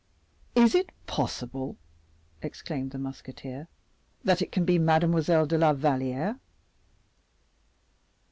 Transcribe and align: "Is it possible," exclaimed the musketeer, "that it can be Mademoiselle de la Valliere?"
"Is 0.55 0.73
it 0.73 0.89
possible," 1.05 1.77
exclaimed 2.41 2.89
the 2.89 2.97
musketeer, 2.97 3.67
"that 4.23 4.41
it 4.41 4.51
can 4.51 4.65
be 4.65 4.79
Mademoiselle 4.79 5.45
de 5.45 5.59
la 5.59 5.73
Valliere?" 5.73 6.39